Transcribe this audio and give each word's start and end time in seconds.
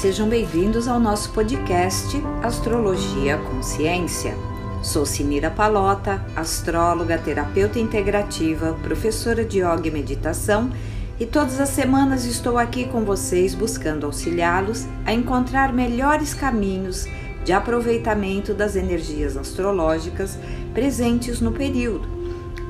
Sejam 0.00 0.30
bem-vindos 0.30 0.88
ao 0.88 0.98
nosso 0.98 1.30
podcast 1.30 2.16
Astrologia 2.42 3.36
Consciência. 3.36 4.34
Sou 4.82 5.04
Sinira 5.04 5.50
Palota, 5.50 6.24
astróloga, 6.34 7.18
terapeuta 7.18 7.78
integrativa, 7.78 8.72
professora 8.82 9.44
de 9.44 9.58
yoga 9.58 9.88
e 9.88 9.90
meditação, 9.90 10.70
e 11.18 11.26
todas 11.26 11.60
as 11.60 11.68
semanas 11.68 12.24
estou 12.24 12.56
aqui 12.56 12.86
com 12.86 13.04
vocês 13.04 13.54
buscando 13.54 14.06
auxiliá-los 14.06 14.86
a 15.04 15.12
encontrar 15.12 15.70
melhores 15.70 16.32
caminhos 16.32 17.06
de 17.44 17.52
aproveitamento 17.52 18.54
das 18.54 18.76
energias 18.76 19.36
astrológicas 19.36 20.38
presentes 20.72 21.42
no 21.42 21.52
período. 21.52 22.08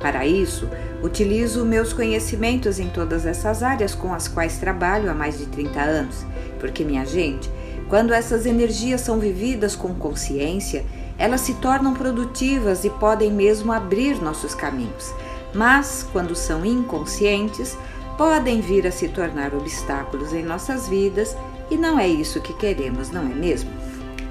Para 0.00 0.26
isso, 0.26 0.68
utilizo 1.00 1.64
meus 1.64 1.92
conhecimentos 1.92 2.80
em 2.80 2.88
todas 2.88 3.24
essas 3.24 3.62
áreas 3.62 3.94
com 3.94 4.12
as 4.12 4.26
quais 4.26 4.58
trabalho 4.58 5.08
há 5.08 5.14
mais 5.14 5.38
de 5.38 5.46
30 5.46 5.80
anos, 5.80 6.26
porque, 6.60 6.84
minha 6.84 7.04
gente, 7.04 7.50
quando 7.88 8.12
essas 8.12 8.46
energias 8.46 9.00
são 9.00 9.18
vividas 9.18 9.74
com 9.74 9.94
consciência, 9.94 10.84
elas 11.18 11.40
se 11.40 11.54
tornam 11.54 11.92
produtivas 11.92 12.84
e 12.84 12.90
podem 12.90 13.32
mesmo 13.32 13.72
abrir 13.72 14.22
nossos 14.22 14.54
caminhos. 14.54 15.12
Mas, 15.52 16.06
quando 16.12 16.34
são 16.34 16.64
inconscientes, 16.64 17.76
podem 18.16 18.60
vir 18.60 18.86
a 18.86 18.92
se 18.92 19.08
tornar 19.08 19.54
obstáculos 19.54 20.32
em 20.32 20.42
nossas 20.42 20.88
vidas 20.88 21.36
e 21.70 21.76
não 21.76 21.98
é 21.98 22.06
isso 22.06 22.40
que 22.40 22.52
queremos, 22.52 23.10
não 23.10 23.22
é 23.22 23.34
mesmo? 23.34 23.70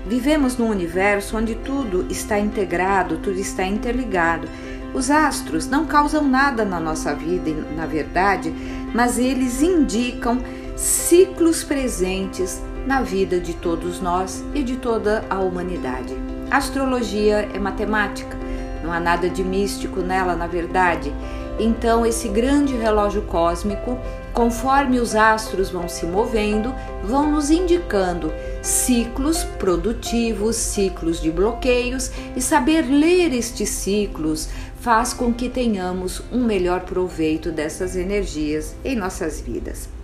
Vivemos 0.06 0.58
num 0.58 0.70
universo 0.70 1.38
onde 1.38 1.56
tudo 1.56 2.06
está 2.09 2.39
integrado, 2.39 3.17
tudo 3.17 3.39
está 3.39 3.66
interligado. 3.66 4.48
Os 4.94 5.11
astros 5.11 5.67
não 5.67 5.86
causam 5.86 6.23
nada 6.28 6.66
na 6.66 6.80
nossa 6.80 7.14
vida, 7.14 7.52
na 7.76 7.86
verdade, 7.86 8.54
mas 8.94 9.20
eles 9.20 9.61
indicam 9.61 10.39
ciclos 10.80 11.62
presentes 11.62 12.62
na 12.88 13.02
vida 13.02 13.38
de 13.38 13.54
todos 13.54 14.00
nós 14.00 14.42
e 14.56 14.64
de 14.64 14.78
toda 14.78 15.26
a 15.30 15.38
humanidade. 15.38 16.16
A 16.50 16.56
astrologia 16.56 17.50
é 17.54 17.60
matemática, 17.60 18.38
não 18.82 18.94
há 18.94 18.98
nada 18.98 19.30
de 19.30 19.44
místico 19.44 20.00
nela, 20.00 20.38
na 20.38 20.48
verdade. 20.48 21.14
Então, 21.60 22.06
esse 22.06 22.30
grande 22.30 22.78
relógio 22.78 23.24
cósmico, 23.24 24.00
conforme 24.34 25.02
os 25.02 25.16
astros 25.16 25.70
vão 25.70 25.90
se 25.90 26.06
movendo, 26.06 26.74
vão 27.04 27.30
nos 27.30 27.52
indicando 27.52 28.32
ciclos 28.62 29.44
produtivos, 29.44 30.56
ciclos 30.56 31.20
de 31.22 31.30
bloqueios, 31.30 32.10
e 32.38 32.42
saber 32.42 32.84
ler 32.84 33.34
estes 33.34 33.68
ciclos 33.68 34.48
faz 34.80 35.14
com 35.14 35.34
que 35.34 35.50
tenhamos 35.50 36.24
um 36.32 36.46
melhor 36.46 36.86
proveito 36.86 37.52
dessas 37.52 37.98
energias 37.98 38.74
em 38.86 38.96
nossas 38.96 39.42
vidas. 39.42 39.98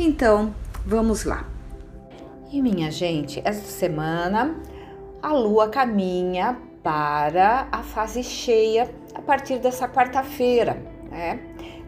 Então, 0.00 0.54
vamos 0.86 1.24
lá. 1.24 1.44
E 2.52 2.62
minha 2.62 2.88
gente, 2.88 3.42
esta 3.44 3.66
semana 3.66 4.54
a 5.20 5.32
lua 5.32 5.68
caminha 5.68 6.56
para 6.84 7.66
a 7.72 7.82
fase 7.82 8.22
cheia 8.22 8.88
a 9.12 9.20
partir 9.20 9.58
dessa 9.58 9.88
quarta-feira, 9.88 10.80
né? 11.10 11.40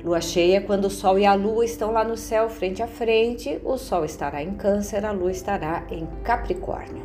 Lua 0.02 0.20
cheia, 0.20 0.60
quando 0.60 0.86
o 0.86 0.90
Sol 0.90 1.20
e 1.20 1.26
a 1.26 1.34
Lua 1.34 1.64
estão 1.64 1.92
lá 1.92 2.02
no 2.02 2.16
céu, 2.16 2.48
frente 2.48 2.82
a 2.82 2.88
frente, 2.88 3.60
o 3.62 3.76
Sol 3.76 4.04
estará 4.04 4.42
em 4.42 4.54
Câncer, 4.54 5.04
a 5.04 5.12
Lua 5.12 5.30
estará 5.30 5.84
em 5.90 6.06
Capricórnio. 6.24 7.04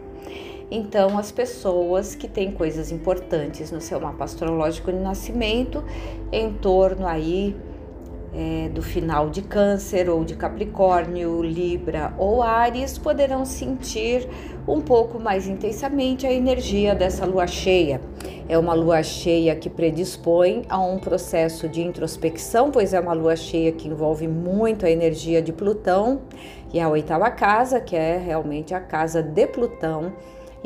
Então, 0.71 1.19
as 1.19 1.31
pessoas 1.31 2.15
que 2.15 2.27
têm 2.27 2.51
coisas 2.51 2.91
importantes 2.91 3.69
no 3.69 3.79
seu 3.79 3.99
mapa 3.99 4.23
astrológico 4.23 4.91
de 4.91 4.97
nascimento, 4.97 5.83
em 6.31 6.53
torno 6.53 7.05
aí 7.05 7.55
é, 8.35 8.69
do 8.69 8.81
final 8.81 9.29
de 9.29 9.41
Câncer 9.41 10.09
ou 10.09 10.25
de 10.25 10.35
Capricórnio, 10.35 11.41
Libra 11.41 12.13
ou 12.17 12.43
Ares 12.43 12.97
poderão 12.97 13.45
sentir 13.45 14.27
um 14.67 14.81
pouco 14.81 15.19
mais 15.19 15.47
intensamente 15.47 16.27
a 16.27 16.33
energia 16.33 16.93
dessa 16.93 17.25
lua 17.25 17.47
cheia. 17.47 18.01
É 18.49 18.57
uma 18.57 18.73
lua 18.73 19.01
cheia 19.01 19.55
que 19.55 19.69
predispõe 19.69 20.63
a 20.67 20.79
um 20.79 20.99
processo 20.99 21.69
de 21.69 21.81
introspecção, 21.81 22.69
pois 22.71 22.93
é 22.93 22.99
uma 22.99 23.13
lua 23.13 23.35
cheia 23.35 23.71
que 23.71 23.87
envolve 23.87 24.27
muito 24.27 24.85
a 24.85 24.91
energia 24.91 25.41
de 25.41 25.53
Plutão 25.53 26.21
e 26.73 26.79
a 26.79 26.89
oitava 26.89 27.31
casa, 27.31 27.79
que 27.79 27.95
é 27.95 28.17
realmente 28.17 28.73
a 28.73 28.81
casa 28.81 29.23
de 29.23 29.47
Plutão 29.47 30.11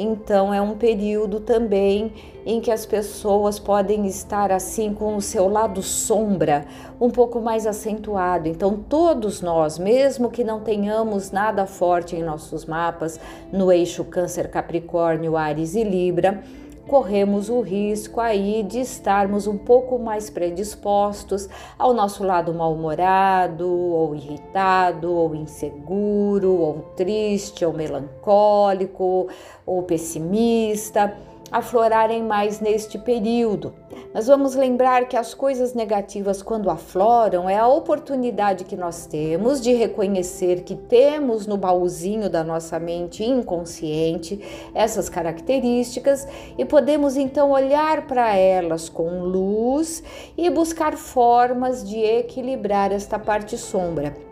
então 0.01 0.53
é 0.53 0.61
um 0.61 0.77
período 0.77 1.41
também 1.41 2.13
em 2.45 2.61
que 2.61 2.71
as 2.71 2.85
pessoas 2.85 3.59
podem 3.59 4.07
estar 4.07 4.49
assim 4.49 4.93
com 4.93 5.17
o 5.17 5.21
seu 5.21 5.49
lado 5.49 5.83
sombra 5.83 6.65
um 7.01 7.09
pouco 7.09 7.41
mais 7.41 7.67
acentuado. 7.67 8.47
Então 8.47 8.77
todos 8.77 9.41
nós, 9.41 9.77
mesmo 9.77 10.31
que 10.31 10.41
não 10.41 10.61
tenhamos 10.61 11.31
nada 11.31 11.65
forte 11.65 12.15
em 12.15 12.23
nossos 12.23 12.63
mapas 12.63 13.19
no 13.51 13.73
eixo 13.73 14.05
Câncer, 14.05 14.49
Capricórnio, 14.49 15.35
Ares 15.35 15.75
e 15.75 15.83
Libra, 15.83 16.41
corremos 16.89 17.49
o 17.49 17.61
risco 17.61 18.19
aí 18.19 18.63
de 18.63 18.79
estarmos 18.79 19.45
um 19.45 19.55
pouco 19.57 19.99
mais 19.99 20.27
predispostos 20.27 21.47
ao 21.77 21.93
nosso 21.93 22.23
lado 22.23 22.51
mal-humorado, 22.51 23.69
ou 23.69 24.15
irritado, 24.15 25.13
ou 25.13 25.35
inseguro, 25.35 26.51
ou 26.51 26.79
triste, 26.97 27.63
ou 27.63 27.71
melancólico, 27.71 29.27
ou 29.65 29.83
pessimista 29.83 31.15
aflorarem 31.51 32.23
mais 32.23 32.59
neste 32.59 32.97
período. 32.97 33.73
Nós 34.13 34.27
vamos 34.27 34.55
lembrar 34.55 35.07
que 35.07 35.15
as 35.15 35.33
coisas 35.33 35.73
negativas, 35.73 36.41
quando 36.41 36.69
afloram, 36.69 37.47
é 37.47 37.57
a 37.57 37.67
oportunidade 37.67 38.63
que 38.63 38.75
nós 38.75 39.05
temos 39.05 39.61
de 39.61 39.73
reconhecer 39.73 40.63
que 40.63 40.75
temos 40.75 41.45
no 41.45 41.57
baúzinho 41.57 42.29
da 42.29 42.43
nossa 42.43 42.79
mente 42.79 43.23
inconsciente 43.23 44.39
essas 44.73 45.09
características 45.09 46.27
e 46.57 46.65
podemos 46.65 47.17
então 47.17 47.51
olhar 47.51 48.07
para 48.07 48.35
elas 48.35 48.89
com 48.89 49.21
luz 49.21 50.03
e 50.35 50.49
buscar 50.49 50.97
formas 50.97 51.87
de 51.87 51.99
equilibrar 51.99 52.91
esta 52.91 53.19
parte 53.19 53.57
sombra. 53.57 54.28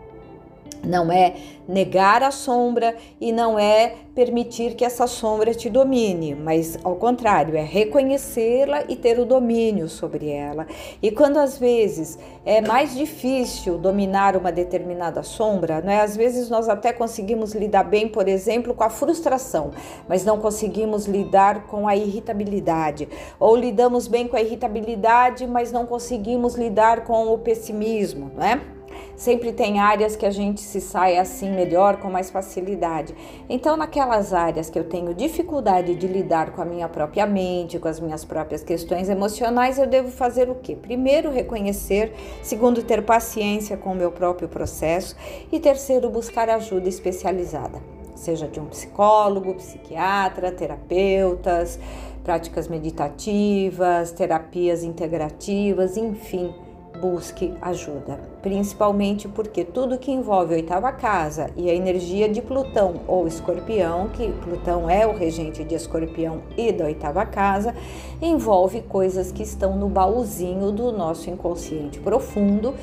Não 0.84 1.10
é 1.12 1.34
negar 1.68 2.22
a 2.22 2.30
sombra 2.30 2.96
e 3.20 3.30
não 3.30 3.58
é 3.58 3.94
permitir 4.14 4.74
que 4.74 4.84
essa 4.84 5.06
sombra 5.06 5.54
te 5.54 5.68
domine, 5.68 6.34
mas 6.34 6.78
ao 6.82 6.96
contrário, 6.96 7.56
é 7.56 7.62
reconhecê-la 7.62 8.84
e 8.88 8.96
ter 8.96 9.18
o 9.18 9.24
domínio 9.24 9.88
sobre 9.88 10.30
ela. 10.30 10.66
E 11.02 11.10
quando 11.10 11.36
às 11.36 11.58
vezes 11.58 12.18
é 12.44 12.60
mais 12.60 12.96
difícil 12.96 13.76
dominar 13.76 14.34
uma 14.34 14.50
determinada 14.50 15.22
sombra, 15.22 15.82
não 15.82 15.92
é? 15.92 16.00
Às 16.00 16.16
vezes 16.16 16.48
nós 16.48 16.68
até 16.68 16.92
conseguimos 16.92 17.52
lidar 17.52 17.84
bem, 17.84 18.08
por 18.08 18.26
exemplo, 18.26 18.74
com 18.74 18.82
a 18.82 18.90
frustração, 18.90 19.70
mas 20.08 20.24
não 20.24 20.38
conseguimos 20.38 21.06
lidar 21.06 21.66
com 21.66 21.86
a 21.86 21.94
irritabilidade, 21.94 23.08
ou 23.38 23.54
lidamos 23.54 24.08
bem 24.08 24.26
com 24.26 24.36
a 24.36 24.40
irritabilidade, 24.40 25.46
mas 25.46 25.70
não 25.70 25.86
conseguimos 25.86 26.54
lidar 26.54 27.04
com 27.04 27.28
o 27.32 27.38
pessimismo, 27.38 28.32
não 28.34 28.44
é? 28.44 28.77
Sempre 29.16 29.52
tem 29.52 29.80
áreas 29.80 30.14
que 30.14 30.24
a 30.24 30.30
gente 30.30 30.60
se 30.60 30.80
sai 30.80 31.16
assim 31.18 31.50
melhor, 31.50 31.96
com 31.96 32.08
mais 32.08 32.30
facilidade. 32.30 33.14
Então, 33.48 33.76
naquelas 33.76 34.32
áreas 34.32 34.70
que 34.70 34.78
eu 34.78 34.84
tenho 34.84 35.14
dificuldade 35.14 35.94
de 35.94 36.06
lidar 36.06 36.52
com 36.52 36.62
a 36.62 36.64
minha 36.64 36.88
própria 36.88 37.26
mente, 37.26 37.78
com 37.78 37.88
as 37.88 37.98
minhas 37.98 38.24
próprias 38.24 38.62
questões 38.62 39.08
emocionais, 39.08 39.78
eu 39.78 39.86
devo 39.86 40.10
fazer 40.10 40.48
o 40.48 40.54
quê? 40.54 40.76
Primeiro, 40.76 41.30
reconhecer. 41.30 42.12
Segundo, 42.42 42.82
ter 42.82 43.02
paciência 43.02 43.76
com 43.76 43.92
o 43.92 43.94
meu 43.94 44.12
próprio 44.12 44.48
processo. 44.48 45.16
E 45.50 45.58
terceiro, 45.58 46.08
buscar 46.10 46.48
ajuda 46.48 46.88
especializada, 46.88 47.80
seja 48.14 48.46
de 48.46 48.60
um 48.60 48.66
psicólogo, 48.66 49.54
psiquiatra, 49.54 50.52
terapeutas, 50.52 51.78
práticas 52.22 52.68
meditativas, 52.68 54.12
terapias 54.12 54.82
integrativas, 54.82 55.96
enfim 55.96 56.54
busque 57.00 57.54
ajuda, 57.62 58.18
principalmente 58.42 59.28
porque 59.28 59.64
tudo 59.64 59.98
que 59.98 60.10
envolve 60.10 60.54
a 60.54 60.56
oitava 60.56 60.92
casa 60.92 61.50
e 61.56 61.70
a 61.70 61.74
energia 61.74 62.28
de 62.28 62.42
Plutão 62.42 63.00
ou 63.06 63.26
Escorpião, 63.26 64.08
que 64.08 64.30
Plutão 64.32 64.88
é 64.88 65.06
o 65.06 65.16
regente 65.16 65.64
de 65.64 65.74
Escorpião 65.74 66.42
e 66.56 66.72
da 66.72 66.84
oitava 66.84 67.24
casa, 67.24 67.74
envolve 68.20 68.82
coisas 68.82 69.32
que 69.32 69.42
estão 69.42 69.76
no 69.76 69.88
baúzinho 69.88 70.72
do 70.72 70.92
nosso 70.92 71.30
inconsciente 71.30 71.98
profundo. 72.00 72.74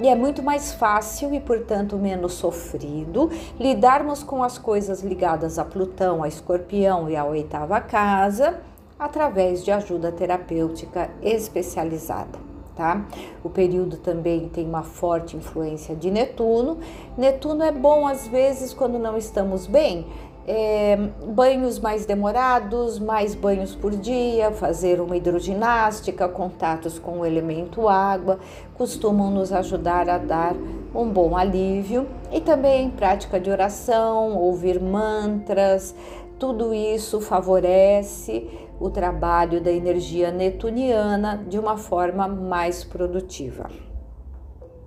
E 0.00 0.08
é 0.08 0.14
muito 0.16 0.42
mais 0.42 0.72
fácil 0.72 1.32
e, 1.32 1.38
portanto, 1.38 1.96
menos 1.96 2.32
sofrido 2.34 3.30
lidarmos 3.58 4.24
com 4.24 4.42
as 4.42 4.58
coisas 4.58 5.02
ligadas 5.02 5.58
a 5.58 5.64
Plutão, 5.64 6.22
a 6.22 6.28
Escorpião 6.28 7.08
e 7.08 7.16
a 7.16 7.24
oitava 7.24 7.80
casa 7.80 8.60
através 8.98 9.64
de 9.64 9.70
ajuda 9.70 10.10
terapêutica 10.10 11.10
especializada 11.22 12.53
tá? 12.76 13.04
O 13.42 13.48
período 13.48 13.96
também 13.96 14.48
tem 14.48 14.66
uma 14.66 14.82
forte 14.82 15.36
influência 15.36 15.94
de 15.94 16.10
Netuno. 16.10 16.78
Netuno 17.16 17.62
é 17.62 17.72
bom 17.72 18.06
às 18.06 18.26
vezes 18.26 18.74
quando 18.74 18.98
não 18.98 19.16
estamos 19.16 19.66
bem, 19.66 20.06
é, 20.46 20.96
banhos 21.26 21.78
mais 21.78 22.04
demorados, 22.04 22.98
mais 22.98 23.34
banhos 23.34 23.74
por 23.74 23.92
dia, 23.92 24.50
fazer 24.50 25.00
uma 25.00 25.16
hidroginástica, 25.16 26.28
contatos 26.28 26.98
com 26.98 27.20
o 27.20 27.26
elemento 27.26 27.88
água, 27.88 28.38
costumam 28.76 29.30
nos 29.30 29.52
ajudar 29.52 30.08
a 30.08 30.18
dar 30.18 30.54
um 30.94 31.08
bom 31.08 31.36
alívio 31.36 32.06
e 32.30 32.40
também 32.40 32.90
prática 32.90 33.40
de 33.40 33.50
oração, 33.50 34.36
ouvir 34.36 34.80
mantras, 34.80 35.94
tudo 36.38 36.74
isso 36.74 37.20
favorece 37.20 38.46
o 38.80 38.90
trabalho 38.90 39.60
da 39.60 39.70
energia 39.70 40.30
netuniana 40.30 41.44
de 41.48 41.58
uma 41.58 41.76
forma 41.76 42.26
mais 42.26 42.84
produtiva. 42.84 43.70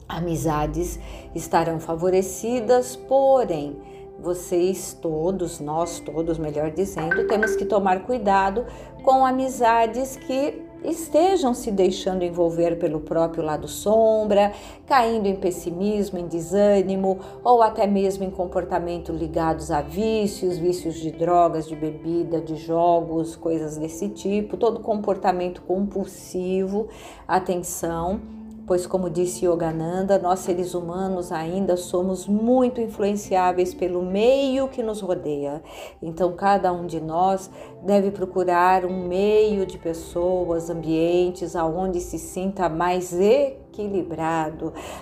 Amizades 0.07 0.99
estarão 1.35 1.79
favorecidas, 1.79 2.95
porém, 2.95 3.77
vocês 4.19 4.97
todos, 4.99 5.59
nós 5.59 5.99
todos, 5.99 6.37
melhor 6.37 6.71
dizendo, 6.71 7.27
temos 7.27 7.55
que 7.55 7.65
tomar 7.65 8.03
cuidado 8.03 8.65
com 9.03 9.25
amizades 9.25 10.15
que 10.15 10.66
estejam 10.83 11.53
se 11.53 11.71
deixando 11.71 12.23
envolver 12.23 12.77
pelo 12.77 12.99
próprio 12.99 13.43
lado 13.43 13.67
sombra, 13.67 14.53
caindo 14.85 15.27
em 15.27 15.35
pessimismo, 15.35 16.17
em 16.17 16.27
desânimo 16.27 17.19
ou 17.43 17.61
até 17.61 17.85
mesmo 17.85 18.23
em 18.23 18.31
comportamento 18.31 19.11
ligados 19.11 19.71
a 19.71 19.81
vícios, 19.81 20.57
vícios 20.57 20.95
de 20.95 21.11
drogas, 21.11 21.67
de 21.67 21.75
bebida, 21.75 22.39
de 22.39 22.55
jogos, 22.55 23.35
coisas 23.35 23.77
desse 23.77 24.09
tipo, 24.09 24.57
todo 24.57 24.79
comportamento 24.79 25.61
compulsivo. 25.61 26.87
Atenção 27.27 28.19
pois, 28.67 28.85
como 28.85 29.09
disse 29.09 29.45
Yogananda, 29.45 30.19
nós 30.19 30.41
seres 30.41 30.73
humanos 30.73 31.31
ainda 31.31 31.77
somos 31.77 32.27
muito 32.27 32.81
influenciáveis 32.81 33.73
pelo 33.73 34.03
meio 34.03 34.67
que 34.67 34.83
nos 34.83 34.99
rodeia. 34.99 35.63
Então, 36.01 36.33
cada 36.33 36.73
um 36.73 36.85
de 36.85 36.99
nós 36.99 37.49
deve 37.83 38.11
procurar 38.11 38.83
um 38.85 39.07
meio 39.07 39.65
de 39.65 39.77
pessoas, 39.77 40.69
ambientes 40.69 41.55
aonde 41.55 42.01
se 42.01 42.19
sinta 42.19 42.67
mais 42.67 43.17
equilibrado, 43.17 43.66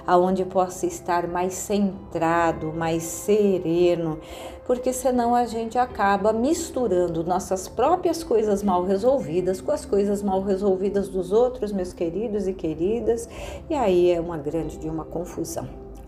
aonde 0.06 0.46
possa 0.46 0.86
estar 0.86 1.28
mais 1.28 1.54
centrado, 1.54 2.74
mais 2.74 3.04
sereno 3.04 4.20
porque 4.66 4.92
senão 4.92 5.36
a 5.36 5.46
gente 5.46 5.78
acaba 5.78 6.34
misturando 6.34 7.24
nossas 7.24 7.68
próprias 7.68 8.24
coisas 8.24 8.64
mal 8.64 8.84
resolvidas 8.84 9.62
com 9.62 9.72
as 9.72 9.86
coisas 9.86 10.24
mal 10.24 10.42
resolvidas 10.42 11.08
dos 11.08 11.32
outros, 11.32 11.72
meus 11.72 11.94
queridos 11.94 12.48
e 12.48 12.54
queridas, 12.54 13.30
e 13.70 13.76
aí 13.76 14.12
é 14.12 14.20
uma 14.20 14.38
grande 14.38 14.78
de 14.78 14.90
uma 14.90 15.06
confusão. 15.06 15.68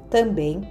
Também 0.10 0.62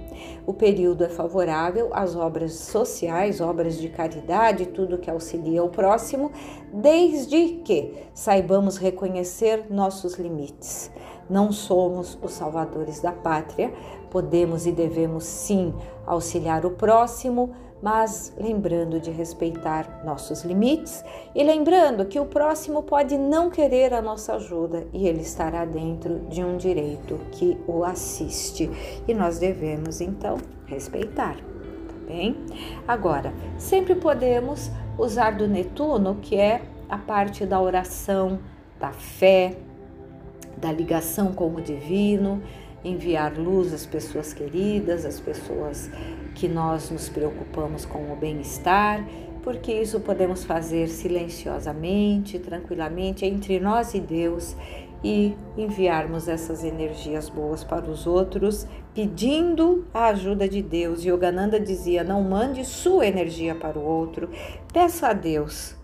o 0.47 0.53
período 0.53 1.03
é 1.03 1.09
favorável 1.09 1.89
às 1.93 2.15
obras 2.15 2.53
sociais, 2.53 3.39
obras 3.39 3.77
de 3.77 3.87
caridade, 3.87 4.65
tudo 4.65 4.97
que 4.97 5.11
auxilia 5.11 5.63
o 5.63 5.69
próximo, 5.69 6.31
desde 6.73 7.59
que 7.63 7.93
saibamos 8.15 8.77
reconhecer 8.77 9.67
nossos 9.69 10.15
limites. 10.15 10.91
Não 11.29 11.51
somos 11.51 12.17
os 12.21 12.31
salvadores 12.33 13.01
da 13.01 13.11
pátria, 13.11 13.73
podemos 14.09 14.65
e 14.65 14.71
devemos 14.71 15.23
sim 15.25 15.73
auxiliar 16.05 16.65
o 16.65 16.71
próximo, 16.71 17.53
mas 17.81 18.33
lembrando 18.37 18.99
de 18.99 19.11
respeitar 19.11 20.01
nossos 20.03 20.43
limites 20.43 21.03
e 21.35 21.43
lembrando 21.43 22.05
que 22.05 22.19
o 22.19 22.25
próximo 22.25 22.81
pode 22.81 23.17
não 23.17 23.49
querer 23.49 23.93
a 23.93 24.01
nossa 24.01 24.35
ajuda 24.35 24.87
e 24.91 25.07
ele 25.07 25.21
estará 25.21 25.63
dentro 25.63 26.19
de 26.21 26.43
um 26.43 26.57
direito 26.57 27.19
que 27.31 27.57
o 27.67 27.83
assiste 27.83 28.69
e 29.07 29.13
nós 29.13 29.37
devemos 29.37 30.01
então 30.01 30.37
respeitar, 30.65 31.35
tá 31.35 31.95
bem? 32.07 32.35
Agora, 32.87 33.33
sempre 33.57 33.95
podemos 33.95 34.71
usar 34.97 35.37
do 35.37 35.47
Netuno, 35.47 36.15
que 36.15 36.35
é 36.35 36.61
a 36.89 36.97
parte 36.97 37.45
da 37.45 37.61
oração, 37.61 38.39
da 38.79 38.91
fé, 38.91 39.57
da 40.57 40.71
ligação 40.71 41.31
com 41.31 41.53
o 41.53 41.61
divino, 41.61 42.41
enviar 42.83 43.37
luz 43.37 43.73
às 43.73 43.85
pessoas 43.85 44.33
queridas, 44.33 45.05
às 45.05 45.19
pessoas 45.19 45.89
que 46.35 46.47
nós 46.47 46.89
nos 46.89 47.09
preocupamos 47.09 47.85
com 47.85 48.11
o 48.11 48.15
bem-estar, 48.15 49.07
porque 49.43 49.71
isso 49.71 49.99
podemos 49.99 50.43
fazer 50.43 50.87
silenciosamente, 50.87 52.37
tranquilamente, 52.37 53.25
entre 53.25 53.59
nós 53.59 53.93
e 53.93 53.99
Deus 53.99 54.55
e 55.03 55.35
enviarmos 55.55 56.27
essas 56.27 56.63
energias 56.63 57.29
boas 57.29 57.63
para 57.63 57.89
os 57.89 58.07
outros, 58.07 58.67
pedindo 58.93 59.85
a 59.93 60.07
ajuda 60.07 60.49
de 60.49 60.61
Deus. 60.61 61.05
Yogananda 61.05 61.59
dizia: 61.59 62.03
não 62.03 62.23
mande 62.23 62.65
sua 62.65 63.05
energia 63.05 63.55
para 63.55 63.77
o 63.77 63.85
outro, 63.85 64.29
peça 64.73 65.09
a 65.09 65.13
Deus 65.13 65.76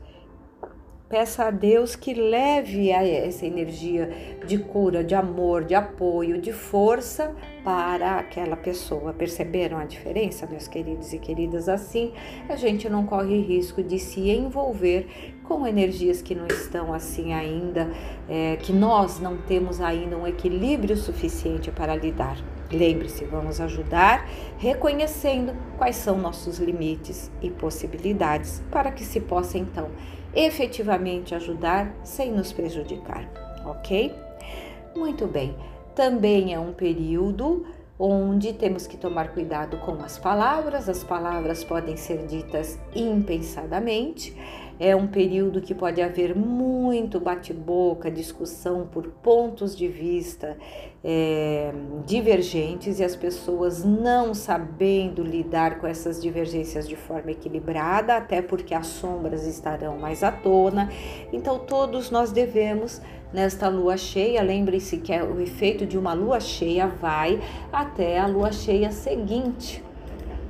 Peça 1.10 1.44
a 1.44 1.52
Deus 1.52 1.96
que 1.96 2.14
leve 2.14 2.90
essa 2.90 3.46
energia 3.46 4.10
de 4.48 4.58
cura, 4.58 5.04
de 5.04 5.14
amor, 5.14 5.64
de 5.64 5.76
apoio, 5.76 6.42
de 6.42 6.52
força 6.52 7.36
para 7.64 8.18
aquela 8.18 8.56
pessoa. 8.56 9.14
Perceberam 9.14 9.78
a 9.78 9.86
diferença, 9.86 10.48
meus 10.48 10.68
queridos 10.68 11.14
e 11.14 11.20
queridas? 11.20 11.70
Assim, 11.70 12.14
a 12.50 12.56
gente 12.56 12.90
não 12.90 13.06
corre 13.06 13.40
risco 13.42 13.84
de 13.84 14.00
se 14.00 14.32
envolver 14.32 15.34
com 15.44 15.68
energias 15.68 16.22
que 16.22 16.34
não 16.34 16.48
estão 16.48 16.92
assim 16.94 17.32
ainda, 17.32 17.92
é, 18.28 18.56
que 18.56 18.74
nós 18.74 19.20
não 19.20 19.38
temos 19.38 19.82
ainda 19.82 20.18
um 20.18 20.26
equilíbrio 20.26 20.98
suficiente 20.98 21.70
para 21.70 21.96
lidar. 21.96 22.38
Lembre-se, 22.72 23.24
vamos 23.26 23.62
ajudar 23.62 24.28
reconhecendo 24.58 25.54
quais 25.78 25.96
são 25.96 26.18
nossos 26.18 26.58
limites 26.58 27.30
e 27.40 27.52
possibilidades 27.52 28.64
para 28.72 28.92
que 28.92 29.04
se 29.04 29.20
possa 29.20 29.60
então 29.60 29.92
efetivamente 30.36 31.36
ajudar 31.36 31.94
sem 32.04 32.32
nos 32.32 32.52
prejudicar, 32.52 33.30
ok? 33.66 34.14
Muito 34.96 35.28
bem, 35.28 35.56
também 35.96 36.54
é 36.54 36.60
um 36.60 36.74
período 36.74 37.66
onde 37.98 38.54
temos 38.54 38.88
que 38.88 38.98
tomar 38.98 39.30
cuidado 39.30 39.78
com 39.78 39.94
as 40.04 40.18
palavras, 40.18 40.90
as 40.90 41.04
palavras 41.04 41.64
podem 41.64 41.96
ser 41.96 42.26
ditas 42.26 42.80
impensadamente 42.96 44.36
é 44.80 44.96
um 44.96 45.08
período 45.08 45.62
que 45.62 45.74
pode 45.74 46.02
haver 46.02 46.36
muito 46.36 47.20
bate-boca, 47.20 48.10
discussão 48.10 48.88
por 48.92 49.08
pontos 49.08 49.76
de 49.76 49.88
vista 49.88 50.58
é, 51.04 51.74
divergentes 52.06 53.00
e 53.00 53.04
as 53.04 53.16
pessoas 53.16 53.84
não 53.84 54.34
sabendo 54.34 55.22
lidar 55.22 55.80
com 55.80 55.86
essas 55.86 56.22
divergências 56.22 56.88
de 56.88 56.96
forma 56.96 57.32
equilibrada, 57.32 58.16
até 58.16 58.42
porque 58.42 58.74
as 58.74 58.88
sombras 58.88 59.46
estarão 59.46 59.98
mais 59.98 60.24
à 60.24 60.32
tona. 60.32 60.90
Então, 61.32 61.60
todos 61.60 62.10
nós 62.10 62.32
devemos 62.32 63.02
nesta 63.34 63.68
lua 63.68 63.98
cheia. 63.98 64.42
Lembre-se 64.42 64.98
que 64.98 65.12
é 65.12 65.24
o 65.24 65.42
efeito 65.42 65.86
de 65.86 65.98
uma 65.98 66.14
lua 66.14 66.40
cheia 66.40 66.88
vai 66.88 67.42
até 67.72 68.20
a 68.20 68.28
lua 68.28 68.52
cheia 68.52 68.92
seguinte. 68.92 69.84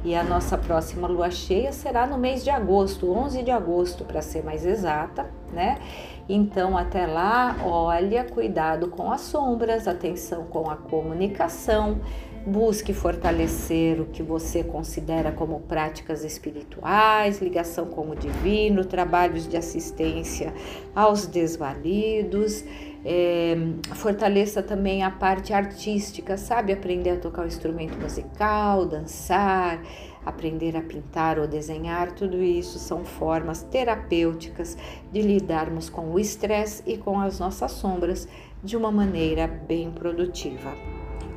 E 0.03 0.13
a 0.15 0.23
nossa 0.23 0.57
próxima 0.57 1.07
lua 1.07 1.31
cheia 1.31 1.71
será 1.71 2.05
no 2.05 2.17
mês 2.17 2.43
de 2.43 2.49
agosto, 2.49 3.09
11 3.09 3.41
de 3.41 3.51
agosto, 3.51 4.03
para 4.03 4.21
ser 4.21 4.43
mais 4.43 4.65
exata, 4.65 5.31
né? 5.53 5.79
Então, 6.27 6.77
até 6.77 7.05
lá, 7.05 7.55
olha, 7.63 8.25
cuidado 8.25 8.89
com 8.89 9.11
as 9.11 9.21
sombras, 9.21 9.87
atenção 9.87 10.43
com 10.45 10.69
a 10.69 10.75
comunicação, 10.75 12.01
busque 12.45 12.93
fortalecer 12.93 14.01
o 14.01 14.05
que 14.05 14.21
você 14.21 14.61
considera 14.61 15.31
como 15.31 15.61
práticas 15.61 16.25
espirituais, 16.25 17.41
ligação 17.41 17.85
com 17.85 18.09
o 18.09 18.15
divino, 18.15 18.83
trabalhos 18.83 19.47
de 19.47 19.55
assistência 19.55 20.53
aos 20.93 21.25
desvalidos 21.25 22.65
é, 23.05 23.55
fortaleça 23.95 24.63
também 24.63 25.03
a 25.03 25.11
parte 25.11 25.53
artística, 25.53 26.37
sabe? 26.37 26.71
Aprender 26.71 27.11
a 27.11 27.17
tocar 27.17 27.43
o 27.43 27.47
instrumento 27.47 27.99
musical, 27.99 28.85
dançar, 28.85 29.81
aprender 30.25 30.75
a 30.77 30.81
pintar 30.81 31.37
ou 31.37 31.47
desenhar, 31.47 32.13
tudo 32.13 32.41
isso 32.41 32.79
são 32.79 33.03
formas 33.03 33.63
terapêuticas 33.63 34.77
de 35.11 35.21
lidarmos 35.21 35.89
com 35.89 36.11
o 36.11 36.19
estresse 36.19 36.81
e 36.85 36.97
com 36.97 37.19
as 37.19 37.39
nossas 37.39 37.73
sombras 37.73 38.27
de 38.63 38.77
uma 38.77 38.91
maneira 38.91 39.47
bem 39.47 39.91
produtiva. 39.91 40.73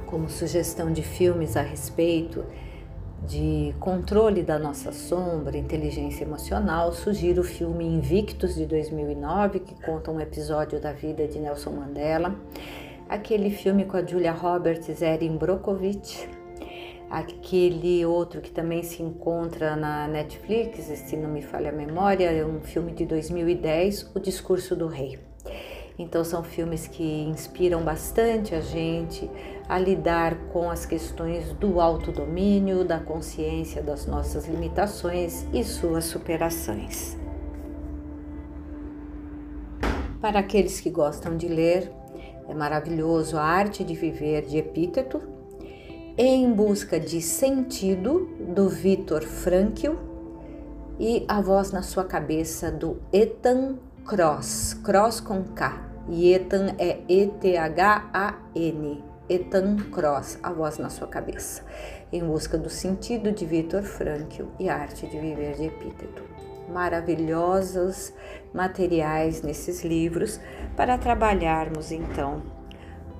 Como 0.06 0.30
sugestão 0.30 0.92
de 0.92 1.02
filmes 1.02 1.56
a 1.56 1.62
respeito, 1.62 2.44
de 3.26 3.74
controle 3.80 4.42
da 4.42 4.58
nossa 4.58 4.92
sombra, 4.92 5.56
inteligência 5.56 6.24
emocional, 6.24 6.92
sugiro 6.92 7.40
o 7.40 7.44
filme 7.44 7.84
Invictus 7.84 8.54
de 8.54 8.66
2009, 8.66 9.60
que 9.60 9.74
conta 9.82 10.10
um 10.10 10.20
episódio 10.20 10.80
da 10.80 10.92
vida 10.92 11.26
de 11.26 11.38
Nelson 11.38 11.70
Mandela, 11.70 12.34
aquele 13.08 13.50
filme 13.50 13.84
com 13.84 13.96
a 13.96 14.06
Julia 14.06 14.32
Roberts, 14.32 15.02
Erin 15.02 15.36
Brockovich, 15.36 16.28
aquele 17.10 18.06
outro 18.06 18.40
que 18.40 18.52
também 18.52 18.84
se 18.84 19.02
encontra 19.02 19.74
na 19.74 20.06
Netflix, 20.06 20.84
se 20.84 21.16
não 21.16 21.28
me 21.28 21.42
falha 21.42 21.70
a 21.70 21.74
memória, 21.74 22.30
é 22.30 22.44
um 22.44 22.60
filme 22.60 22.92
de 22.92 23.04
2010, 23.06 24.12
O 24.14 24.20
Discurso 24.20 24.76
do 24.76 24.86
Rei. 24.86 25.25
Então 25.98 26.22
são 26.22 26.42
filmes 26.42 26.86
que 26.86 27.02
inspiram 27.02 27.82
bastante 27.82 28.54
a 28.54 28.60
gente 28.60 29.30
a 29.66 29.78
lidar 29.78 30.36
com 30.52 30.70
as 30.70 30.84
questões 30.84 31.52
do 31.54 31.80
autodomínio, 31.80 32.84
da 32.84 33.00
consciência 33.00 33.82
das 33.82 34.06
nossas 34.06 34.46
limitações 34.46 35.46
e 35.54 35.64
suas 35.64 36.04
superações. 36.04 37.16
Para 40.20 40.40
aqueles 40.40 40.80
que 40.80 40.90
gostam 40.90 41.36
de 41.36 41.48
ler, 41.48 41.90
é 42.48 42.54
maravilhoso 42.54 43.38
A 43.38 43.42
Arte 43.42 43.82
de 43.82 43.94
Viver 43.94 44.42
de 44.42 44.58
Epíteto, 44.58 45.22
Em 46.16 46.52
Busca 46.52 47.00
de 47.00 47.20
Sentido, 47.20 48.28
do 48.54 48.68
Viktor 48.68 49.22
Frankl, 49.22 49.94
e 50.98 51.24
A 51.28 51.40
Voz 51.40 51.72
na 51.72 51.82
Sua 51.82 52.04
Cabeça, 52.04 52.70
do 52.70 52.98
Ethan 53.12 53.76
Cross, 54.04 54.74
Cross 54.82 55.20
com 55.20 55.42
K, 55.42 55.85
e 56.08 56.32
Ethan 56.32 56.74
é 56.78 57.00
E-T-H-A-N, 57.08 59.04
Ethan 59.28 59.76
Cross, 59.90 60.38
A 60.42 60.52
Voz 60.52 60.78
na 60.78 60.88
Sua 60.88 61.08
Cabeça, 61.08 61.62
Em 62.12 62.22
Busca 62.24 62.56
do 62.56 62.70
Sentido, 62.70 63.32
de 63.32 63.44
Viktor 63.44 63.82
Frankl, 63.82 64.44
e 64.58 64.68
A 64.68 64.76
Arte 64.76 65.06
de 65.06 65.18
Viver 65.18 65.54
de 65.56 65.66
Epíteto. 65.66 66.22
Maravilhosos 66.68 68.12
materiais 68.52 69.42
nesses 69.42 69.84
livros 69.84 70.40
para 70.76 70.98
trabalharmos 70.98 71.92
então 71.92 72.42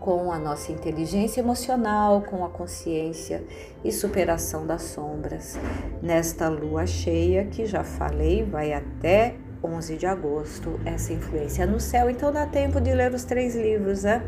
com 0.00 0.30
a 0.30 0.38
nossa 0.38 0.70
inteligência 0.70 1.40
emocional, 1.40 2.22
com 2.22 2.44
a 2.44 2.48
consciência 2.48 3.42
e 3.84 3.90
superação 3.90 4.64
das 4.64 4.82
sombras. 4.82 5.58
Nesta 6.00 6.48
lua 6.48 6.86
cheia 6.86 7.44
que 7.46 7.66
já 7.66 7.82
falei 7.82 8.44
vai 8.44 8.72
até 8.72 9.34
11 9.62 9.96
de 9.96 10.06
agosto, 10.06 10.80
essa 10.84 11.12
influência 11.12 11.66
no 11.66 11.80
céu. 11.80 12.08
Então 12.10 12.32
dá 12.32 12.46
tempo 12.46 12.80
de 12.80 12.92
ler 12.92 13.12
os 13.12 13.24
três 13.24 13.54
livros, 13.54 14.04
né? 14.04 14.22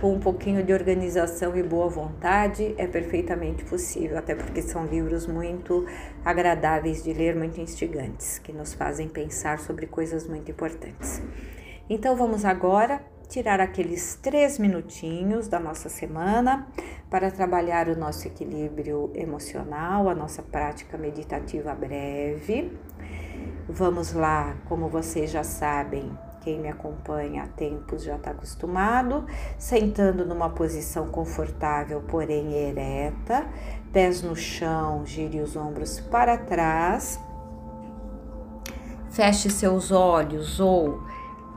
Com 0.00 0.14
um 0.14 0.20
pouquinho 0.20 0.62
de 0.62 0.72
organização 0.72 1.56
e 1.56 1.62
boa 1.62 1.88
vontade 1.88 2.74
é 2.76 2.86
perfeitamente 2.86 3.64
possível, 3.64 4.18
até 4.18 4.34
porque 4.34 4.60
são 4.62 4.86
livros 4.86 5.26
muito 5.26 5.86
agradáveis 6.24 7.02
de 7.02 7.12
ler, 7.12 7.34
muito 7.34 7.60
instigantes, 7.60 8.38
que 8.38 8.52
nos 8.52 8.74
fazem 8.74 9.08
pensar 9.08 9.58
sobre 9.58 9.86
coisas 9.86 10.26
muito 10.26 10.50
importantes. 10.50 11.22
Então 11.88 12.16
vamos 12.16 12.44
agora 12.44 13.00
tirar 13.28 13.60
aqueles 13.60 14.16
três 14.16 14.58
minutinhos 14.58 15.48
da 15.48 15.58
nossa 15.58 15.88
semana 15.88 16.66
para 17.10 17.30
trabalhar 17.30 17.88
o 17.88 17.96
nosso 17.96 18.26
equilíbrio 18.26 19.10
emocional, 19.14 20.08
a 20.08 20.14
nossa 20.14 20.42
prática 20.42 20.96
meditativa 20.96 21.74
breve. 21.74 22.72
Vamos 23.68 24.12
lá, 24.12 24.56
como 24.68 24.88
vocês 24.88 25.30
já 25.30 25.42
sabem, 25.42 26.16
quem 26.40 26.60
me 26.60 26.68
acompanha 26.68 27.42
há 27.42 27.46
tempos 27.48 28.04
já 28.04 28.14
está 28.14 28.30
acostumado, 28.30 29.26
sentando 29.58 30.24
numa 30.24 30.48
posição 30.50 31.08
confortável, 31.08 32.00
porém 32.02 32.52
ereta, 32.52 33.44
pés 33.92 34.22
no 34.22 34.36
chão, 34.36 35.04
gire 35.04 35.40
os 35.40 35.56
ombros 35.56 35.98
para 35.98 36.38
trás, 36.38 37.18
feche 39.10 39.50
seus 39.50 39.90
olhos 39.90 40.60
ou 40.60 41.02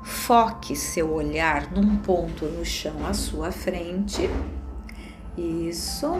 foque 0.03 0.75
seu 0.75 1.13
olhar 1.13 1.71
num 1.71 1.97
ponto 1.97 2.45
no 2.45 2.65
chão 2.65 3.05
à 3.07 3.13
sua 3.13 3.51
frente. 3.51 4.27
Isso. 5.37 6.19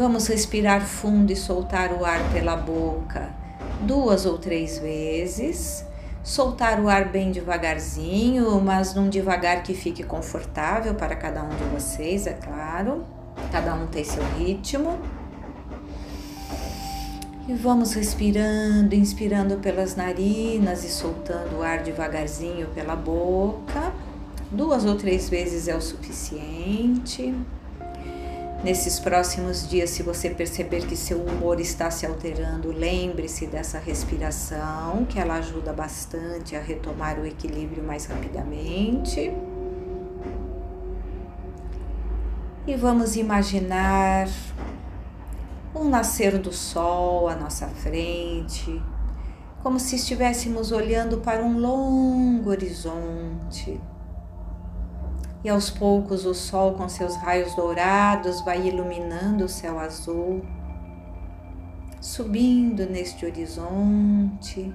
Vamos 0.00 0.28
respirar 0.28 0.80
fundo 0.80 1.30
e 1.30 1.36
soltar 1.36 1.92
o 1.92 2.06
ar 2.06 2.32
pela 2.32 2.56
boca 2.56 3.34
duas 3.82 4.24
ou 4.24 4.38
três 4.38 4.78
vezes. 4.78 5.84
Soltar 6.24 6.80
o 6.80 6.88
ar 6.88 7.10
bem 7.10 7.30
devagarzinho, 7.30 8.58
mas 8.62 8.94
num 8.94 9.10
devagar 9.10 9.62
que 9.62 9.74
fique 9.74 10.02
confortável 10.02 10.94
para 10.94 11.14
cada 11.14 11.44
um 11.44 11.50
de 11.50 11.64
vocês, 11.64 12.26
é 12.26 12.32
claro. 12.32 13.04
Cada 13.52 13.74
um 13.74 13.88
tem 13.88 14.02
seu 14.02 14.24
ritmo. 14.38 14.98
E 17.46 17.52
vamos 17.52 17.92
respirando, 17.92 18.94
inspirando 18.94 19.58
pelas 19.58 19.96
narinas 19.96 20.82
e 20.82 20.88
soltando 20.88 21.58
o 21.58 21.62
ar 21.62 21.82
devagarzinho 21.82 22.68
pela 22.68 22.96
boca. 22.96 23.92
Duas 24.50 24.86
ou 24.86 24.96
três 24.96 25.28
vezes 25.28 25.68
é 25.68 25.76
o 25.76 25.80
suficiente. 25.82 27.34
Nesses 28.62 29.00
próximos 29.00 29.66
dias, 29.66 29.88
se 29.88 30.02
você 30.02 30.28
perceber 30.28 30.86
que 30.86 30.94
seu 30.94 31.18
humor 31.22 31.58
está 31.58 31.90
se 31.90 32.04
alterando, 32.04 32.70
lembre-se 32.70 33.46
dessa 33.46 33.78
respiração, 33.78 35.06
que 35.06 35.18
ela 35.18 35.36
ajuda 35.36 35.72
bastante 35.72 36.54
a 36.54 36.60
retomar 36.60 37.18
o 37.18 37.26
equilíbrio 37.26 37.82
mais 37.82 38.04
rapidamente. 38.04 39.32
E 42.66 42.76
vamos 42.76 43.16
imaginar 43.16 44.28
um 45.74 45.88
nascer 45.88 46.36
do 46.36 46.52
sol 46.52 47.28
à 47.28 47.34
nossa 47.34 47.66
frente, 47.66 48.78
como 49.62 49.80
se 49.80 49.96
estivéssemos 49.96 50.70
olhando 50.70 51.16
para 51.18 51.42
um 51.42 51.58
longo 51.58 52.50
horizonte 52.50 53.80
e 55.42 55.48
aos 55.48 55.70
poucos 55.70 56.26
o 56.26 56.34
sol 56.34 56.74
com 56.74 56.88
seus 56.88 57.16
raios 57.16 57.54
dourados 57.54 58.40
vai 58.42 58.66
iluminando 58.68 59.44
o 59.44 59.48
céu 59.48 59.78
azul, 59.78 60.44
subindo 62.00 62.86
neste 62.86 63.24
horizonte 63.24 64.74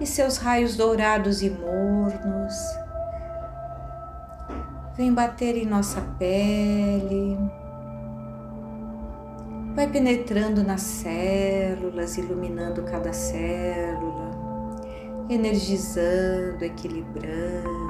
e 0.00 0.06
seus 0.06 0.36
raios 0.36 0.76
dourados 0.76 1.42
e 1.42 1.50
mornos 1.50 2.54
vem 4.96 5.12
bater 5.12 5.56
em 5.56 5.66
nossa 5.66 6.00
pele, 6.18 7.36
vai 9.74 9.86
penetrando 9.86 10.62
nas 10.62 10.80
células, 10.80 12.16
iluminando 12.16 12.82
cada 12.82 13.12
célula, 13.12 14.30
energizando, 15.28 16.64
equilibrando 16.64 17.85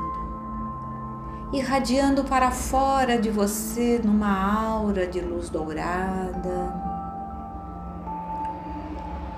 irradiando 1.52 2.24
para 2.24 2.50
fora 2.50 3.18
de 3.18 3.30
você 3.30 4.00
numa 4.02 4.54
aura 4.58 5.06
de 5.06 5.20
luz 5.20 5.48
dourada. 5.48 6.74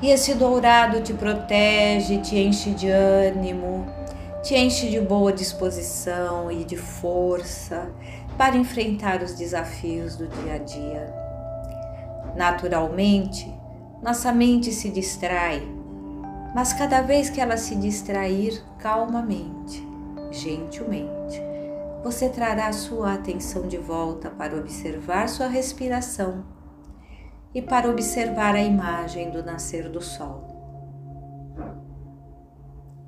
E 0.00 0.10
esse 0.10 0.34
dourado 0.34 1.00
te 1.02 1.12
protege, 1.12 2.18
te 2.18 2.38
enche 2.38 2.70
de 2.70 2.88
ânimo, 2.88 3.86
te 4.42 4.54
enche 4.54 4.88
de 4.88 5.00
boa 5.00 5.32
disposição 5.32 6.50
e 6.50 6.64
de 6.64 6.76
força 6.76 7.90
para 8.36 8.56
enfrentar 8.56 9.22
os 9.22 9.34
desafios 9.34 10.16
do 10.16 10.28
dia 10.28 10.54
a 10.54 10.58
dia. 10.58 11.14
Naturalmente, 12.36 13.52
nossa 14.00 14.32
mente 14.32 14.70
se 14.70 14.88
distrai, 14.90 15.60
mas 16.54 16.72
cada 16.72 17.00
vez 17.02 17.28
que 17.28 17.40
ela 17.40 17.56
se 17.56 17.74
distrair 17.74 18.62
calmamente, 18.78 19.84
gentilmente, 20.30 21.47
você 22.10 22.30
trará 22.30 22.72
sua 22.72 23.12
atenção 23.12 23.68
de 23.68 23.76
volta 23.76 24.30
para 24.30 24.56
observar 24.56 25.28
sua 25.28 25.46
respiração 25.46 26.42
e 27.54 27.60
para 27.60 27.90
observar 27.90 28.54
a 28.54 28.62
imagem 28.62 29.30
do 29.30 29.42
nascer 29.42 29.90
do 29.90 30.00
sol. 30.00 30.42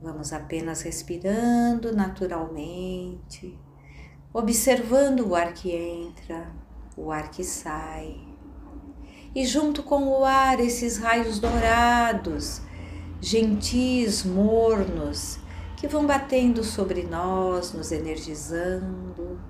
Vamos 0.03 0.35
apenas 0.35 0.83
respirando 0.83 1.97
naturalmente, 1.97 3.59
observando 4.35 5.29
o 5.29 5.35
ar 5.35 5.55
que 5.55 5.75
entra, 5.75 6.53
o 6.95 7.11
ar 7.11 7.31
que 7.31 7.43
sai. 7.43 8.21
E 9.35 9.47
junto 9.47 9.83
com 9.83 10.09
o 10.09 10.27
ar, 10.27 10.61
esses 10.61 10.99
raios 10.99 11.39
dourados, 11.39 12.61
gentis, 13.19 14.25
mornos, 14.25 15.40
que 15.81 15.89
vão 15.89 16.07
batendo 16.07 16.63
sobre 16.63 17.05
nós, 17.05 17.73
nos 17.73 17.91
energizando. 17.91 19.41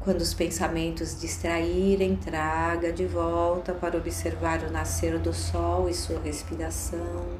Quando 0.00 0.20
os 0.20 0.34
pensamentos 0.34 1.20
distraírem, 1.20 2.16
traga 2.16 2.92
de 2.92 3.06
volta 3.06 3.72
para 3.72 3.96
observar 3.96 4.64
o 4.64 4.72
nascer 4.72 5.20
do 5.20 5.32
sol 5.32 5.88
e 5.88 5.94
sua 5.94 6.18
respiração. 6.18 7.38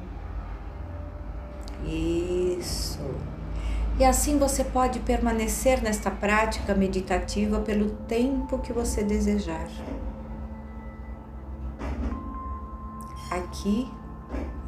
Isso. 1.85 3.03
E 3.99 4.05
assim 4.05 4.39
você 4.39 4.63
pode 4.63 4.99
permanecer 5.01 5.83
nesta 5.83 6.09
prática 6.09 6.73
meditativa 6.73 7.59
pelo 7.59 7.89
tempo 8.07 8.59
que 8.59 8.71
você 8.71 9.03
desejar. 9.03 9.67
Aqui 13.29 13.91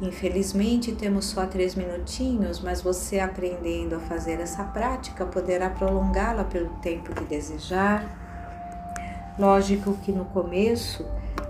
Infelizmente 0.00 0.92
temos 0.92 1.26
só 1.26 1.44
três 1.44 1.74
minutinhos, 1.74 2.60
mas 2.60 2.80
você 2.80 3.20
aprendendo 3.20 3.96
a 3.96 4.00
fazer 4.00 4.40
essa 4.40 4.64
prática 4.64 5.26
poderá 5.26 5.68
prolongá-la 5.68 6.44
pelo 6.44 6.70
tempo 6.76 7.14
que 7.14 7.24
desejar. 7.24 9.36
Lógico 9.38 9.94
que 10.02 10.10
no 10.10 10.24
começo, 10.26 11.04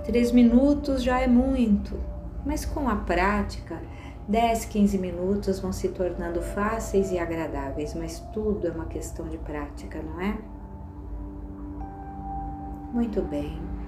três 0.04 0.32
minutos 0.32 1.02
já 1.02 1.20
é 1.20 1.28
muito, 1.28 1.96
mas 2.44 2.64
com 2.64 2.88
a 2.88 2.96
prática, 2.96 3.80
10, 4.26 4.64
15 4.64 4.98
minutos 4.98 5.60
vão 5.60 5.72
se 5.72 5.88
tornando 5.88 6.42
fáceis 6.42 7.12
e 7.12 7.18
agradáveis, 7.18 7.94
mas 7.94 8.18
tudo 8.32 8.66
é 8.66 8.70
uma 8.70 8.86
questão 8.86 9.28
de 9.28 9.38
prática, 9.38 10.00
não 10.02 10.20
é? 10.20 10.36
Muito 12.92 13.22
bem. 13.22 13.79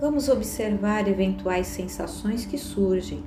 Vamos 0.00 0.28
observar 0.28 1.08
eventuais 1.08 1.66
sensações 1.66 2.46
que 2.46 2.56
surgem 2.56 3.20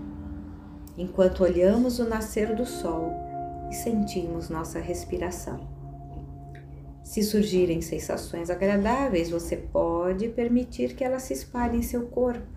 enquanto 0.98 1.44
olhamos 1.44 2.00
o 2.00 2.08
nascer 2.08 2.56
do 2.56 2.66
sol 2.66 3.12
e 3.70 3.76
sentimos 3.76 4.50
nossa 4.50 4.80
respiração. 4.80 5.68
Se 7.04 7.24
surgirem 7.24 7.82
sensações 7.82 8.50
agradáveis, 8.50 9.30
você 9.30 9.58
pode 9.58 10.30
permitir 10.30 10.96
que 10.96 11.04
elas 11.04 11.24
se 11.24 11.34
espalhem 11.34 11.80
em 11.80 11.84
seu 11.84 12.08
corpo 12.08 12.48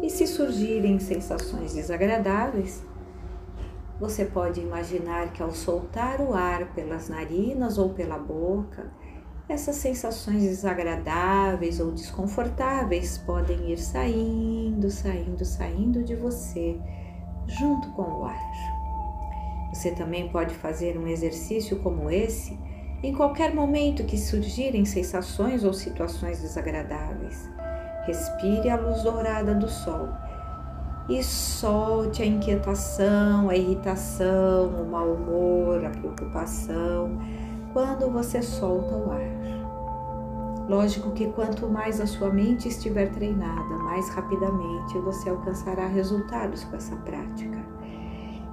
e 0.00 0.08
se 0.08 0.26
surgirem 0.26 0.98
sensações 0.98 1.74
desagradáveis, 1.74 2.82
você 4.00 4.24
pode 4.24 4.60
imaginar 4.60 5.32
que 5.34 5.42
ao 5.42 5.52
soltar 5.52 6.20
o 6.20 6.32
ar 6.32 6.74
pelas 6.74 7.10
narinas 7.10 7.76
ou 7.76 7.90
pela 7.90 8.18
boca, 8.18 8.90
essas 9.48 9.76
sensações 9.76 10.42
desagradáveis 10.42 11.78
ou 11.78 11.92
desconfortáveis 11.92 13.18
podem 13.18 13.70
ir 13.70 13.78
saindo, 13.78 14.90
saindo, 14.90 15.44
saindo 15.44 16.02
de 16.02 16.14
você 16.16 16.80
junto 17.46 17.90
com 17.90 18.02
o 18.02 18.24
ar. 18.24 18.54
Você 19.72 19.90
também 19.90 20.28
pode 20.28 20.54
fazer 20.54 20.98
um 20.98 21.06
exercício 21.06 21.78
como 21.80 22.10
esse 22.10 22.58
em 23.02 23.14
qualquer 23.14 23.54
momento 23.54 24.04
que 24.04 24.16
surgirem 24.16 24.86
sensações 24.86 25.62
ou 25.62 25.74
situações 25.74 26.40
desagradáveis. 26.40 27.50
Respire 28.06 28.70
a 28.70 28.76
luz 28.76 29.02
dourada 29.02 29.54
do 29.54 29.68
sol 29.68 30.08
e 31.06 31.22
solte 31.22 32.22
a 32.22 32.26
inquietação, 32.26 33.50
a 33.50 33.56
irritação, 33.56 34.68
o 34.68 34.90
mau 34.90 35.12
humor, 35.12 35.84
a 35.84 35.90
preocupação 35.90 37.20
quando 37.74 38.10
você 38.10 38.40
solta 38.40 38.94
o 38.94 39.12
ar. 39.12 40.66
Lógico 40.66 41.10
que 41.10 41.30
quanto 41.32 41.68
mais 41.68 42.00
a 42.00 42.06
sua 42.06 42.30
mente 42.30 42.68
estiver 42.68 43.10
treinada, 43.10 43.76
mais 43.80 44.08
rapidamente 44.08 44.98
você 45.00 45.28
alcançará 45.28 45.86
resultados 45.86 46.64
com 46.64 46.76
essa 46.76 46.96
prática. 46.96 47.58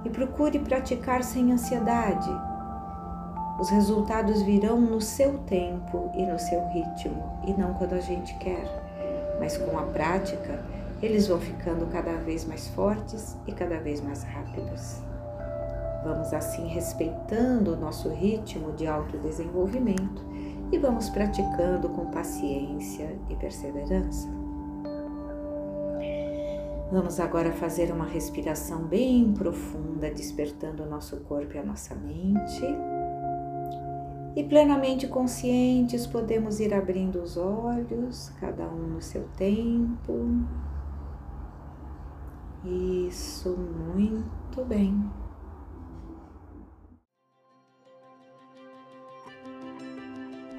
E 0.04 0.10
procure 0.10 0.58
praticar 0.58 1.24
sem 1.24 1.50
ansiedade. 1.52 2.30
Os 3.58 3.70
resultados 3.70 4.42
virão 4.42 4.78
no 4.78 5.00
seu 5.00 5.38
tempo 5.38 6.10
e 6.14 6.26
no 6.26 6.38
seu 6.38 6.68
ritmo, 6.68 7.40
e 7.46 7.54
não 7.54 7.72
quando 7.72 7.94
a 7.94 8.00
gente 8.00 8.34
quer 8.34 8.92
mas 9.42 9.56
com 9.56 9.76
a 9.76 9.82
prática, 9.82 10.62
eles 11.02 11.26
vão 11.26 11.40
ficando 11.40 11.90
cada 11.90 12.12
vez 12.18 12.44
mais 12.44 12.68
fortes 12.68 13.36
e 13.44 13.52
cada 13.52 13.80
vez 13.80 14.00
mais 14.00 14.22
rápidos. 14.22 15.02
Vamos 16.04 16.32
assim 16.32 16.66
respeitando 16.66 17.74
o 17.74 17.76
nosso 17.76 18.08
ritmo 18.08 18.72
de 18.72 18.86
autodesenvolvimento 18.86 20.24
e 20.72 20.78
vamos 20.78 21.08
praticando 21.08 21.88
com 21.88 22.06
paciência 22.06 23.16
e 23.28 23.36
perseverança. 23.36 24.28
Vamos 26.90 27.18
agora 27.20 27.52
fazer 27.52 27.90
uma 27.90 28.04
respiração 28.04 28.82
bem 28.82 29.32
profunda, 29.32 30.10
despertando 30.10 30.82
o 30.82 30.86
nosso 30.86 31.16
corpo 31.20 31.54
e 31.54 31.58
a 31.58 31.64
nossa 31.64 31.94
mente 31.94 32.66
e 34.34 34.42
plenamente 34.42 35.06
conscientes 35.06 36.06
podemos 36.06 36.58
ir 36.58 36.72
abrindo 36.72 37.22
os 37.22 37.36
olhos, 37.36 38.30
cada 38.40 38.66
um 38.66 38.94
no 38.94 39.02
seu 39.02 39.24
tempo. 39.36 40.46
Isso, 42.64 43.50
muito 43.50 44.64
bem. 44.64 45.04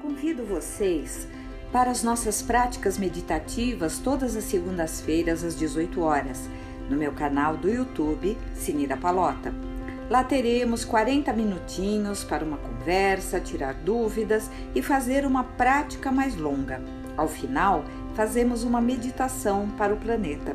Convido 0.04 0.44
vocês 0.44 1.26
para 1.72 1.90
as 1.90 2.02
nossas 2.02 2.42
práticas 2.42 2.98
meditativas 2.98 3.98
todas 3.98 4.36
as 4.36 4.44
segundas-feiras 4.44 5.42
às 5.42 5.56
18 5.56 5.98
horas, 6.02 6.46
no 6.90 6.96
meu 6.98 7.12
canal 7.12 7.56
do 7.56 7.70
YouTube 7.70 8.36
Sinira 8.54 8.98
Palota. 8.98 9.54
Lá 10.10 10.22
teremos 10.22 10.84
40 10.84 11.32
minutinhos 11.32 12.22
para 12.22 12.44
uma 12.44 12.58
conversa, 12.58 13.40
tirar 13.40 13.72
dúvidas 13.72 14.50
e 14.74 14.82
fazer 14.82 15.24
uma 15.24 15.42
prática 15.42 16.12
mais 16.12 16.36
longa. 16.36 16.82
Ao 17.16 17.26
final, 17.26 17.82
fazemos 18.12 18.62
uma 18.62 18.82
meditação 18.82 19.70
para 19.70 19.94
o 19.94 19.96
planeta. 19.96 20.54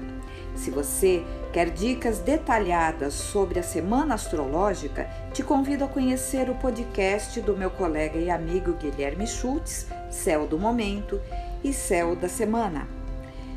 Se 0.60 0.69
você 0.69 1.24
quer 1.54 1.69
dicas 1.69 2.19
detalhadas 2.19 3.13
sobre 3.13 3.60
a 3.60 3.63
semana 3.63 4.15
astrológica, 4.15 5.10
te 5.34 5.41
convido 5.41 5.86
a 5.86 5.88
conhecer 5.88 6.50
o 6.50 6.56
podcast 6.56 7.39
do 7.39 7.56
meu 7.56 7.72
colega 7.72 8.19
e 8.19 8.30
amigo 8.30 8.74
Guilherme 8.74 9.26
Schultz, 9.26 9.88
Céu 10.12 10.45
do 10.45 10.60
Momento 10.60 11.19
e 11.63 11.72
Céu 11.72 12.13
da 12.13 12.28
Semana. 12.28 12.86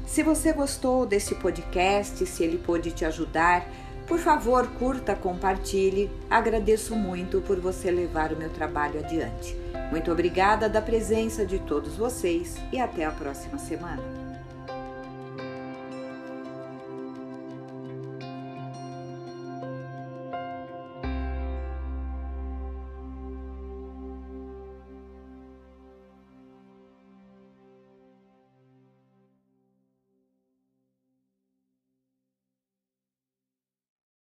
Se 0.06 0.22
você 0.22 0.52
gostou 0.52 1.04
desse 1.04 1.34
podcast, 1.34 2.24
se 2.24 2.44
ele 2.44 2.58
pôde 2.58 2.92
te 2.92 3.04
ajudar, 3.04 3.66
por 4.06 4.20
favor, 4.20 4.68
curta, 4.78 5.16
compartilhe. 5.16 6.08
Agradeço 6.30 6.94
muito 6.94 7.40
por 7.40 7.58
você 7.58 7.90
levar 7.90 8.32
o 8.32 8.36
meu 8.36 8.50
trabalho 8.50 9.00
adiante. 9.00 9.56
Muito 9.90 10.12
obrigada 10.12 10.68
da 10.68 10.80
presença 10.80 11.44
de 11.44 11.58
todos 11.58 11.96
vocês 11.96 12.56
e 12.72 12.78
até 12.78 13.04
a 13.04 13.10
próxima 13.10 13.58
semana. 13.58 14.21